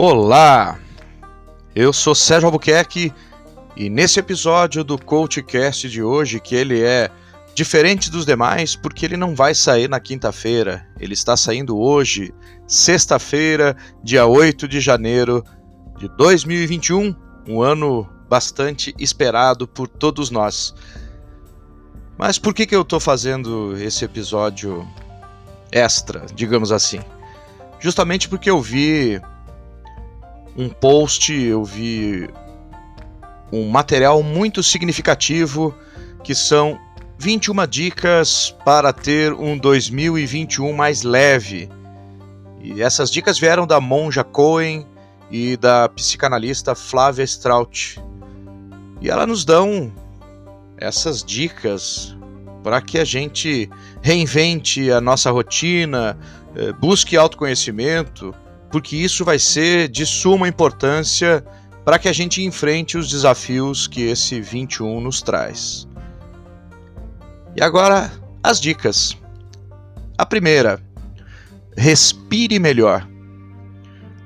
[0.00, 0.78] Olá,
[1.74, 3.12] eu sou Sérgio Albuquerque
[3.76, 7.10] e nesse episódio do CoachCast de hoje, que ele é
[7.52, 12.32] diferente dos demais porque ele não vai sair na quinta-feira, ele está saindo hoje,
[12.64, 15.42] sexta-feira, dia 8 de janeiro
[15.98, 17.16] de 2021,
[17.48, 20.76] um ano bastante esperado por todos nós.
[22.16, 24.88] Mas por que, que eu estou fazendo esse episódio
[25.72, 27.00] extra, digamos assim?
[27.80, 29.20] Justamente porque eu vi
[30.58, 32.28] um post, eu vi
[33.52, 35.72] um material muito significativo
[36.24, 36.76] que são
[37.16, 41.68] 21 dicas para ter um 2021 mais leve.
[42.60, 44.84] E essas dicas vieram da monja Cohen
[45.30, 48.02] e da psicanalista Flávia Straut.
[49.00, 49.92] E elas nos dão
[50.76, 52.16] essas dicas
[52.64, 53.70] para que a gente
[54.02, 56.18] reinvente a nossa rotina,
[56.56, 58.34] eh, busque autoconhecimento,
[58.70, 61.44] porque isso vai ser de suma importância
[61.84, 65.88] para que a gente enfrente os desafios que esse 21 nos traz.
[67.56, 69.16] E agora, as dicas.
[70.16, 70.82] A primeira,
[71.76, 73.08] respire melhor.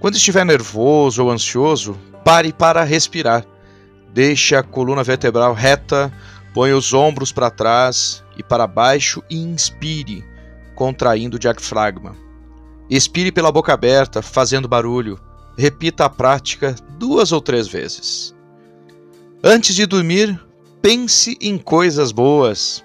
[0.00, 3.46] Quando estiver nervoso ou ansioso, pare para respirar.
[4.12, 6.12] Deixe a coluna vertebral reta,
[6.52, 10.24] ponha os ombros para trás e para baixo e inspire,
[10.74, 12.23] contraindo o diafragma.
[12.88, 15.18] Expire pela boca aberta, fazendo barulho.
[15.56, 18.34] Repita a prática duas ou três vezes.
[19.42, 20.38] Antes de dormir,
[20.82, 22.84] pense em coisas boas.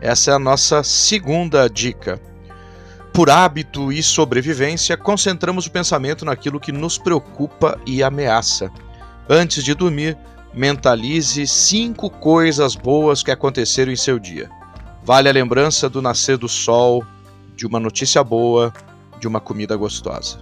[0.00, 2.20] Essa é a nossa segunda dica.
[3.12, 8.70] Por hábito e sobrevivência, concentramos o pensamento naquilo que nos preocupa e ameaça.
[9.28, 10.16] Antes de dormir,
[10.52, 14.50] mentalize cinco coisas boas que aconteceram em seu dia.
[15.02, 17.04] Vale a lembrança do nascer do sol,
[17.56, 18.72] de uma notícia boa,
[19.18, 20.38] de uma comida gostosa.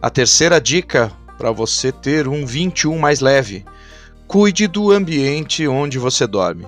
[0.00, 3.64] A terceira dica para você ter um 21 mais leve:
[4.26, 6.66] cuide do ambiente onde você dorme.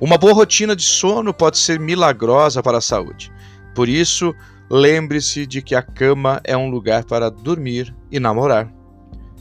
[0.00, 3.30] Uma boa rotina de sono pode ser milagrosa para a saúde.
[3.74, 4.34] Por isso,
[4.70, 8.72] lembre-se de que a cama é um lugar para dormir e namorar.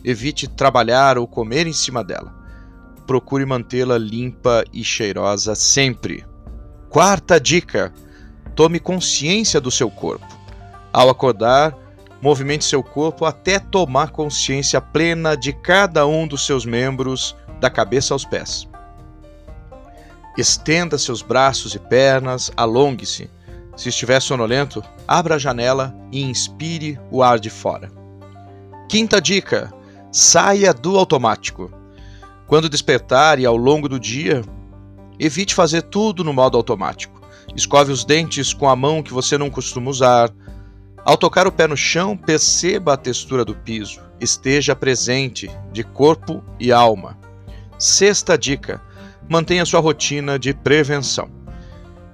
[0.03, 2.35] Evite trabalhar ou comer em cima dela.
[3.07, 6.25] Procure mantê-la limpa e cheirosa sempre.
[6.89, 7.93] Quarta dica:
[8.59, 10.27] tome consciência do seu corpo.
[10.91, 11.73] Ao acordar,
[12.21, 18.13] movimente seu corpo até tomar consciência plena de cada um dos seus membros, da cabeça
[18.13, 18.67] aos pés.
[20.37, 23.29] Estenda seus braços e pernas, alongue-se.
[23.77, 27.89] Se estiver sonolento, abra a janela e inspire o ar de fora.
[28.89, 29.73] Quinta dica:
[30.11, 31.71] saia do automático.
[32.45, 34.43] Quando despertar e ao longo do dia,
[35.17, 37.18] evite fazer tudo no modo automático.
[37.55, 40.31] Escove os dentes com a mão que você não costuma usar,
[41.05, 43.99] ao tocar o pé no chão, perceba a textura do piso.
[44.19, 47.17] Esteja presente, de corpo e alma.
[47.77, 48.81] Sexta dica:
[49.27, 51.31] mantenha sua rotina de prevenção.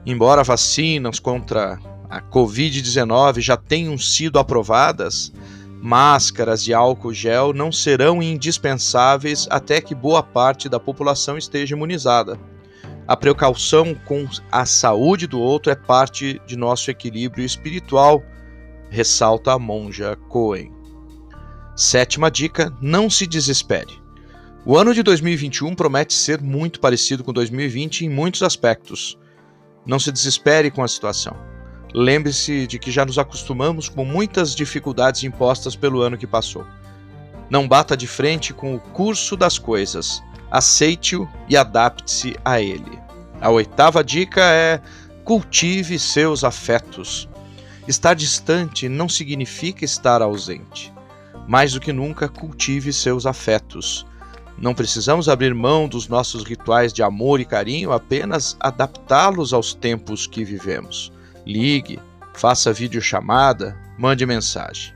[0.05, 1.79] Embora vacinas contra
[2.09, 5.33] a Covid-19 já tenham sido aprovadas,
[5.81, 12.39] máscaras e álcool gel não serão indispensáveis até que boa parte da população esteja imunizada.
[13.07, 18.23] A precaução com a saúde do outro é parte de nosso equilíbrio espiritual
[18.89, 20.71] ressalta a monja Cohen.
[21.75, 24.01] Sétima dica: não se desespere.
[24.65, 29.19] O ano de 2021 promete ser muito parecido com 2020 em muitos aspectos.
[29.85, 31.37] Não se desespere com a situação.
[31.93, 36.65] Lembre-se de que já nos acostumamos com muitas dificuldades impostas pelo ano que passou.
[37.51, 40.23] Não bata de frente com o curso das coisas.
[40.55, 42.97] Aceite-o e adapte-se a ele.
[43.41, 44.79] A oitava dica é
[45.25, 47.27] cultive seus afetos.
[47.85, 50.93] Estar distante não significa estar ausente.
[51.45, 54.05] Mais do que nunca, cultive seus afetos.
[54.57, 60.25] Não precisamos abrir mão dos nossos rituais de amor e carinho, apenas adaptá-los aos tempos
[60.25, 61.11] que vivemos.
[61.45, 61.99] Ligue,
[62.33, 64.95] faça videochamada, mande mensagem.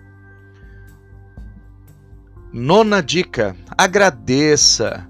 [2.54, 5.06] Nona dica: agradeça.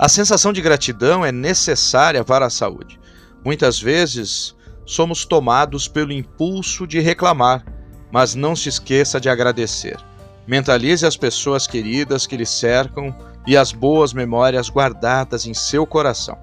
[0.00, 2.98] A sensação de gratidão é necessária para a saúde.
[3.44, 4.56] Muitas vezes
[4.86, 7.62] somos tomados pelo impulso de reclamar,
[8.10, 9.98] mas não se esqueça de agradecer.
[10.46, 13.14] Mentalize as pessoas queridas que lhe cercam
[13.46, 16.38] e as boas memórias guardadas em seu coração.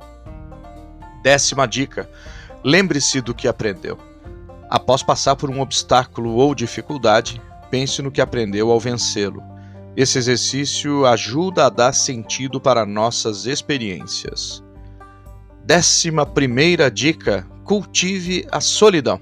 [1.23, 2.07] Décima dica:
[2.63, 3.97] lembre-se do que aprendeu.
[4.69, 9.41] Após passar por um obstáculo ou dificuldade, pense no que aprendeu ao vencê-lo.
[9.97, 14.63] Esse exercício ajuda a dar sentido para nossas experiências.
[15.65, 19.19] Décima primeira dica: cultive a solidão.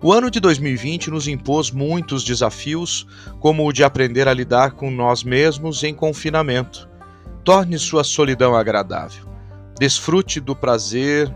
[0.00, 3.08] O ano de 2020 nos impôs muitos desafios,
[3.40, 6.88] como o de aprender a lidar com nós mesmos em confinamento.
[7.42, 9.26] Torne sua solidão agradável.
[9.80, 11.28] Desfrute do prazer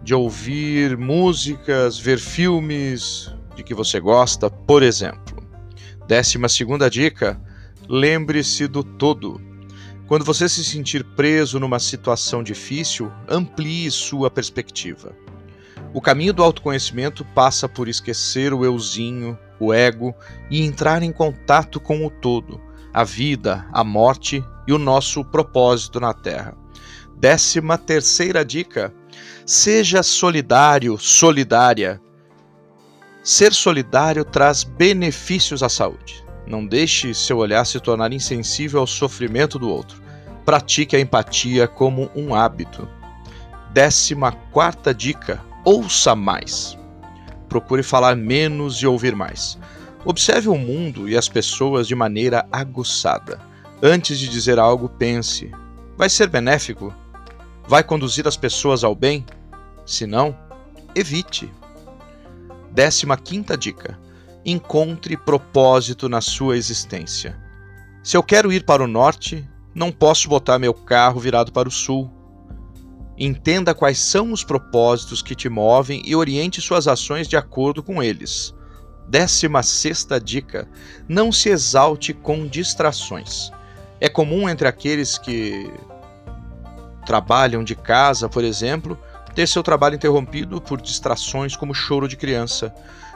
[0.00, 5.36] de ouvir músicas, ver filmes de que você gosta, por exemplo.
[6.06, 7.42] Décima segunda dica:
[7.88, 9.40] lembre-se do todo.
[10.06, 15.14] Quando você se sentir preso numa situação difícil, amplie sua perspectiva.
[15.94, 20.14] O caminho do autoconhecimento passa por esquecer o euzinho, o ego
[20.50, 22.60] e entrar em contato com o todo,
[22.92, 26.54] a vida, a morte e o nosso propósito na Terra.
[27.16, 28.92] Décima terceira dica:
[29.46, 32.00] seja solidário, solidária.
[33.22, 36.27] Ser solidário traz benefícios à saúde.
[36.48, 40.02] Não deixe seu olhar se tornar insensível ao sofrimento do outro.
[40.46, 42.88] Pratique a empatia como um hábito.
[43.70, 46.78] Décima quarta dica: ouça mais.
[47.50, 49.58] Procure falar menos e ouvir mais.
[50.06, 53.38] Observe o mundo e as pessoas de maneira aguçada.
[53.82, 55.52] Antes de dizer algo, pense:
[55.98, 56.94] vai ser benéfico?
[57.66, 59.26] Vai conduzir as pessoas ao bem?
[59.84, 60.34] Se não,
[60.94, 61.52] evite.
[62.70, 63.98] Décima quinta dica:
[64.50, 67.38] encontre propósito na sua existência.
[68.02, 71.72] Se eu quero ir para o norte, não posso botar meu carro virado para o
[71.72, 72.10] sul.
[73.18, 78.02] Entenda quais são os propósitos que te movem e oriente suas ações de acordo com
[78.02, 78.54] eles.
[79.08, 80.68] Décima sexta dica:
[81.08, 83.50] não se exalte com distrações.
[84.00, 85.70] É comum entre aqueles que
[87.04, 88.98] trabalham de casa, por exemplo,
[89.38, 92.74] ter seu trabalho interrompido por distrações como choro de criança.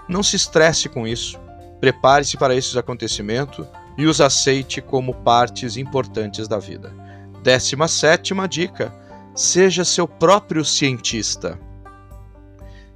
[0.08, 1.36] Não se estresse com isso.
[1.80, 3.66] Prepare-se para esses acontecimentos
[3.98, 6.94] e os aceite como partes importantes da vida.
[7.42, 8.94] Décima sétima dica:
[9.34, 11.58] Seja seu próprio cientista.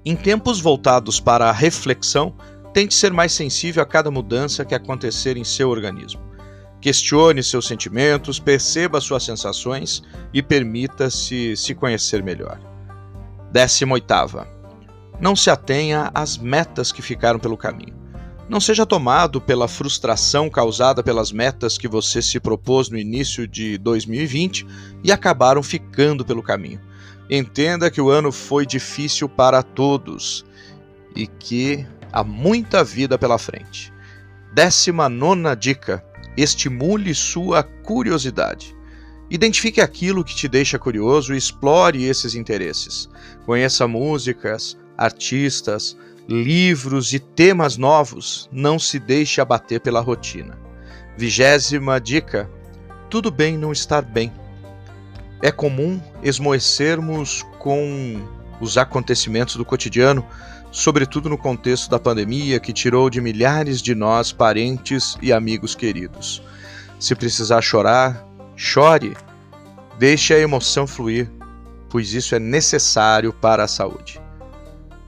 [0.05, 2.33] Em tempos voltados para a reflexão,
[2.73, 6.23] tente ser mais sensível a cada mudança que acontecer em seu organismo.
[6.81, 10.01] Questione seus sentimentos, perceba suas sensações
[10.33, 12.76] e permita-se se conhecer melhor.
[13.57, 14.47] 18.
[15.19, 17.97] Não se atenha às metas que ficaram pelo caminho.
[18.51, 23.79] Não seja tomado pela frustração causada pelas metas que você se propôs no início de
[23.79, 24.67] 2020
[25.03, 26.81] e acabaram ficando pelo caminho.
[27.31, 30.45] Entenda que o ano foi difícil para todos
[31.15, 33.91] e que há muita vida pela frente.
[34.53, 36.05] Décima nona dica:
[36.37, 38.76] estimule sua curiosidade.
[39.29, 43.09] Identifique aquilo que te deixa curioso e explore esses interesses.
[43.45, 45.97] Conheça músicas, artistas,
[46.29, 50.59] livros e temas novos, não se deixe abater pela rotina.
[51.17, 52.51] Vigésima dica:
[53.09, 54.33] tudo bem não estar bem.
[55.43, 58.21] É comum esmoecermos com
[58.61, 60.27] os acontecimentos do cotidiano,
[60.73, 66.43] sobretudo no contexto da pandemia que tirou de milhares de nós parentes e amigos queridos.
[66.99, 68.26] Se precisar chorar,
[68.57, 69.17] chore.
[69.99, 71.31] Deixe a emoção fluir,
[71.89, 74.21] pois isso é necessário para a saúde.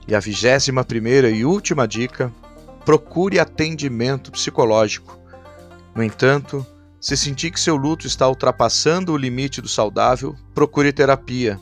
[0.07, 2.31] E a vigésima primeira e última dica:
[2.85, 5.19] procure atendimento psicológico.
[5.93, 6.65] No entanto,
[6.99, 11.59] se sentir que seu luto está ultrapassando o limite do saudável, procure terapia.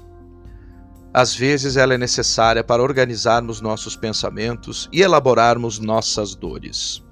[1.13, 7.03] Às vezes ela é necessária para organizarmos nossos pensamentos e elaborarmos nossas dores.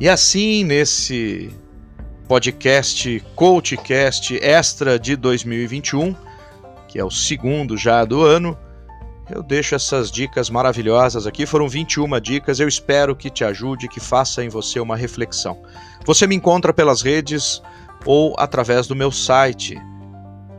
[0.00, 1.54] E assim, nesse
[2.32, 6.16] podcast CoachCast Extra de 2021,
[6.88, 8.56] que é o segundo já do ano,
[9.28, 11.44] eu deixo essas dicas maravilhosas aqui.
[11.44, 12.58] Foram 21 dicas.
[12.58, 15.60] Eu espero que te ajude, que faça em você uma reflexão.
[16.06, 17.60] Você me encontra pelas redes
[18.06, 19.78] ou através do meu site